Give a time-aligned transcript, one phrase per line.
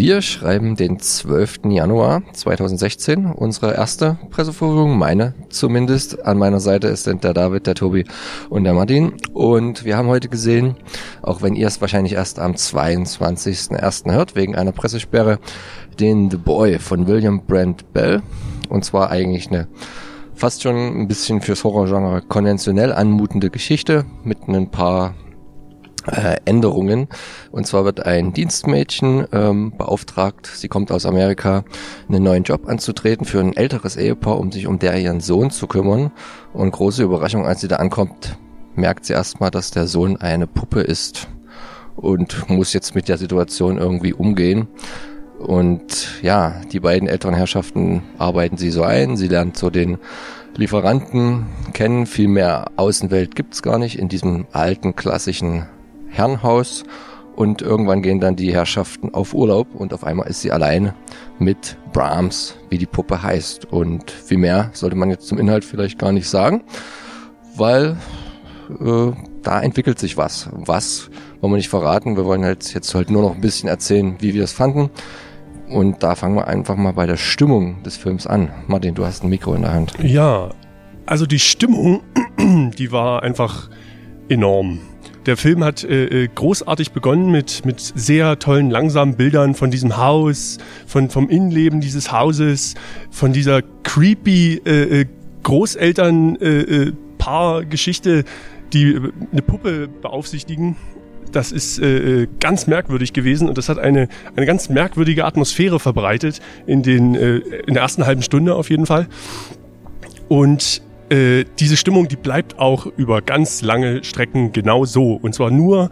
[0.00, 1.66] Wir schreiben den 12.
[1.68, 6.24] Januar 2016, unsere erste Pressevorführung, meine zumindest.
[6.24, 8.06] An meiner Seite sind der David, der Tobi
[8.48, 9.12] und der Martin.
[9.34, 10.76] Und wir haben heute gesehen,
[11.20, 14.10] auch wenn ihr es wahrscheinlich erst am 22.01.
[14.10, 15.38] hört, wegen einer Pressesperre,
[16.00, 18.22] den The Boy von William Brent Bell.
[18.70, 19.68] Und zwar eigentlich eine
[20.34, 25.14] fast schon ein bisschen fürs Horrorgenre konventionell anmutende Geschichte mit ein paar
[26.10, 27.08] äh, Änderungen.
[27.50, 31.64] Und zwar wird ein Dienstmädchen ähm, beauftragt, sie kommt aus Amerika,
[32.08, 35.66] einen neuen Job anzutreten für ein älteres Ehepaar, um sich um der ihren Sohn zu
[35.66, 36.10] kümmern.
[36.52, 38.36] Und große Überraschung, als sie da ankommt,
[38.74, 41.28] merkt sie erstmal, dass der Sohn eine Puppe ist
[41.96, 44.68] und muss jetzt mit der Situation irgendwie umgehen.
[45.38, 49.16] Und ja, die beiden älteren Herrschaften arbeiten sie so ein.
[49.16, 49.98] Sie lernt so den
[50.56, 52.06] Lieferanten kennen.
[52.06, 55.66] Viel mehr Außenwelt gibt's gar nicht in diesem alten klassischen
[56.10, 56.84] Herrenhaus.
[57.36, 60.92] Und irgendwann gehen dann die Herrschaften auf Urlaub und auf einmal ist sie allein
[61.38, 63.72] mit Brahms, wie die Puppe heißt.
[63.72, 66.64] Und viel mehr sollte man jetzt zum Inhalt vielleicht gar nicht sagen,
[67.56, 67.96] weil
[68.78, 70.50] äh, da entwickelt sich was.
[70.52, 71.08] Was
[71.40, 72.16] wollen wir nicht verraten.
[72.16, 74.90] Wir wollen halt jetzt halt nur noch ein bisschen erzählen, wie wir es fanden.
[75.68, 78.50] Und da fangen wir einfach mal bei der Stimmung des Films an.
[78.66, 79.94] Martin, du hast ein Mikro in der Hand.
[80.02, 80.50] Ja,
[81.06, 82.02] also die Stimmung,
[82.78, 83.70] die war einfach
[84.28, 84.80] enorm.
[85.26, 89.98] Der Film hat äh, äh, großartig begonnen mit, mit sehr tollen, langsamen Bildern von diesem
[89.98, 92.74] Haus, von, vom Innenleben dieses Hauses,
[93.10, 95.06] von dieser creepy äh, äh
[95.42, 98.24] Großeltern-Paar-Geschichte, äh,
[98.74, 99.00] die
[99.32, 100.76] eine Puppe beaufsichtigen
[101.32, 106.40] das ist äh, ganz merkwürdig gewesen und das hat eine, eine ganz merkwürdige Atmosphäre verbreitet
[106.66, 109.06] in, den, äh, in der ersten halben Stunde auf jeden Fall.
[110.28, 115.14] Und äh, diese Stimmung, die bleibt auch über ganz lange Strecken genau so.
[115.14, 115.90] Und zwar nur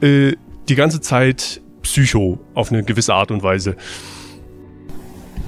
[0.00, 0.32] äh,
[0.68, 3.76] die ganze Zeit Psycho auf eine gewisse Art und Weise.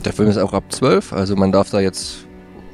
[0.04, 2.26] Der Film ist auch ab 12, also man darf da jetzt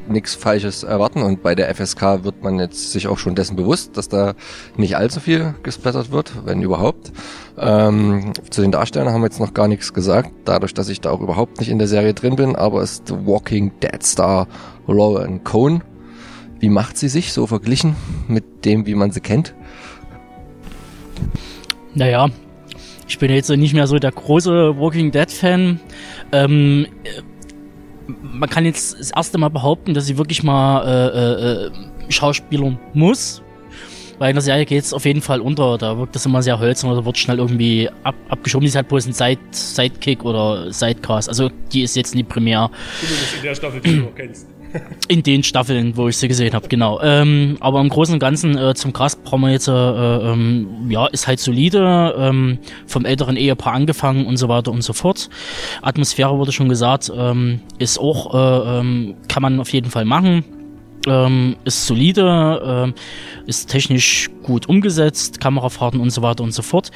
[0.08, 3.98] nichts Falsches erwarten und bei der FSK wird man jetzt sich auch schon dessen bewusst,
[3.98, 4.32] dass da
[4.78, 7.12] nicht allzu viel gesplattert wird, wenn überhaupt.
[7.58, 11.10] Ähm, zu den Darstellern haben wir jetzt noch gar nichts gesagt, dadurch, dass ich da
[11.10, 14.48] auch überhaupt nicht in der Serie drin bin, aber ist The Walking Dead Star
[14.86, 15.82] Lauren Cohn.
[16.60, 17.96] Wie macht sie sich so verglichen
[18.26, 19.54] mit dem, wie man sie kennt?
[21.94, 22.28] Naja,
[23.06, 25.80] ich bin jetzt nicht mehr so der große Walking Dead Fan.
[26.32, 26.86] Ähm,
[28.06, 33.42] man kann jetzt das erste Mal behaupten, dass sie wirklich mal äh, äh, Schauspielern muss.
[34.18, 35.78] Weil in der Serie geht es auf jeden Fall unter.
[35.78, 38.64] Da wirkt das immer sehr hölzern oder wird schnell irgendwie ab, abgeschoben.
[38.64, 41.28] Die ist halt bloß ein Side, Sidekick oder Sidecast.
[41.28, 42.68] Also die ist jetzt nicht primär.
[43.00, 44.48] Zumindest in der Staffel, die du noch kennst.
[45.08, 47.00] In den Staffeln, wo ich sie gesehen habe, genau.
[47.02, 51.06] Ähm, aber im Großen und Ganzen äh, zum Cast brauchen wir jetzt, äh, ähm, ja,
[51.06, 55.30] ist halt solide, ähm, vom älteren Ehepaar angefangen und so weiter und so fort.
[55.82, 60.44] Atmosphäre wurde schon gesagt, ähm, ist auch, äh, ähm, kann man auf jeden Fall machen.
[61.06, 66.90] Ähm, ist solide, äh, ist technisch gut umgesetzt, Kamerafahrten und so weiter und so fort.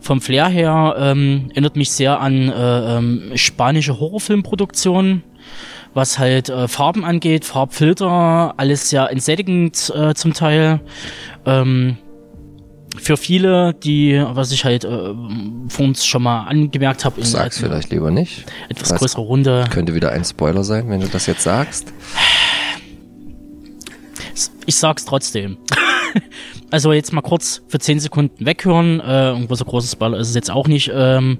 [0.00, 5.24] Vom Flair her ähm, erinnert mich sehr an äh, ähm, spanische Horrorfilmproduktionen
[5.96, 10.80] was halt äh, Farben angeht, Farbfilter, alles sehr entsättigend äh, zum Teil.
[11.46, 11.96] Ähm,
[12.98, 14.88] für viele, die, was ich halt äh,
[15.68, 18.44] vor uns schon mal angemerkt habe, sag's vielleicht lieber nicht.
[18.68, 19.64] Etwas was größere Runde.
[19.70, 21.92] Könnte wieder ein Spoiler sein, wenn du das jetzt sagst.
[24.66, 25.56] Ich sag's trotzdem.
[26.70, 29.00] also jetzt mal kurz für 10 Sekunden weghören.
[29.00, 30.90] Äh, ein großer großer Spoiler ist es jetzt auch nicht.
[30.94, 31.38] Ähm,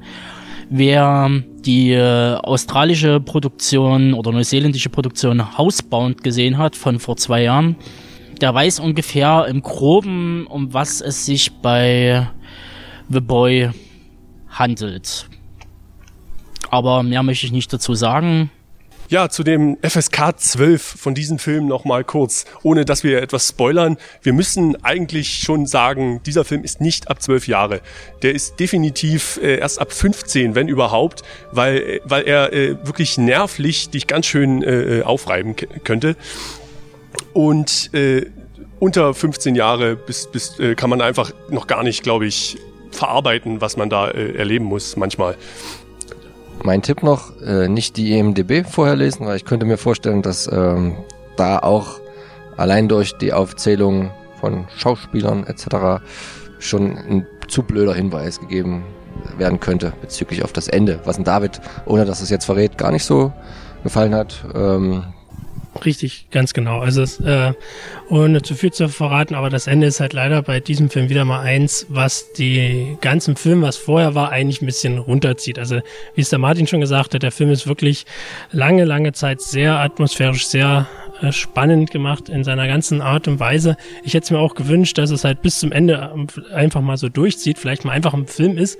[0.68, 1.30] Wer
[1.64, 7.76] die äh, australische Produktion oder neuseeländische Produktion Housebound gesehen hat von vor zwei Jahren,
[8.40, 12.28] der weiß ungefähr im Groben, um was es sich bei
[13.08, 13.70] The Boy
[14.48, 15.28] handelt.
[16.70, 18.50] Aber mehr möchte ich nicht dazu sagen.
[19.08, 23.98] Ja, zu dem FSK 12 von diesem Film nochmal kurz, ohne dass wir etwas spoilern.
[24.20, 27.82] Wir müssen eigentlich schon sagen, dieser Film ist nicht ab 12 Jahre.
[28.22, 31.22] Der ist definitiv äh, erst ab 15, wenn überhaupt,
[31.52, 35.54] weil, äh, weil er äh, wirklich nervlich dich ganz schön äh, äh aufreiben
[35.84, 36.16] könnte.
[37.32, 38.26] Und äh,
[38.80, 42.58] unter 15 Jahre bis, bis, äh, kann man einfach noch gar nicht, glaube ich,
[42.90, 45.36] verarbeiten, was man da äh, erleben muss manchmal.
[46.66, 50.50] Mein Tipp noch, äh, nicht die EMDB vorher lesen, weil ich könnte mir vorstellen, dass
[50.52, 50.96] ähm,
[51.36, 52.00] da auch
[52.56, 54.10] allein durch die Aufzählung
[54.40, 56.02] von Schauspielern etc.
[56.58, 58.82] schon ein zu blöder Hinweis gegeben
[59.38, 62.90] werden könnte bezüglich auf das Ende, was ein David, ohne dass es jetzt verrät, gar
[62.90, 63.32] nicht so
[63.84, 64.44] gefallen hat.
[64.52, 65.04] Ähm,
[65.84, 66.80] Richtig, ganz genau.
[66.80, 67.52] Also es, äh,
[68.08, 71.24] ohne zu viel zu verraten, aber das Ende ist halt leider bei diesem Film wieder
[71.24, 75.58] mal eins, was die ganzen Film, was vorher war, eigentlich ein bisschen runterzieht.
[75.58, 75.80] Also
[76.14, 78.06] wie es der Martin schon gesagt hat, der Film ist wirklich
[78.52, 80.86] lange, lange Zeit sehr atmosphärisch, sehr
[81.30, 83.76] spannend gemacht in seiner ganzen Art und Weise.
[84.02, 86.12] Ich hätte es mir auch gewünscht, dass es halt bis zum Ende
[86.52, 88.78] einfach mal so durchzieht, vielleicht mal einfach ein Film ist,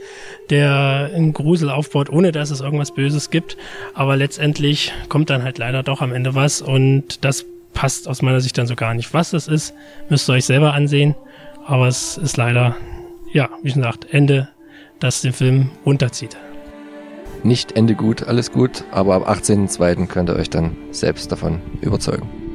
[0.51, 3.57] der einen Grusel aufbaut, ohne dass es irgendwas Böses gibt.
[3.95, 8.41] Aber letztendlich kommt dann halt leider doch am Ende was und das passt aus meiner
[8.41, 9.13] Sicht dann so gar nicht.
[9.15, 9.75] Was das ist,
[10.09, 11.15] müsst ihr euch selber ansehen.
[11.67, 12.77] Aber es ist leider,
[13.33, 14.49] ja, wie schon gesagt, Ende,
[14.99, 16.37] das den Film runterzieht.
[17.43, 20.07] Nicht Ende gut, alles gut, aber ab 18.02.
[20.07, 22.46] könnt ihr euch dann selbst davon überzeugen.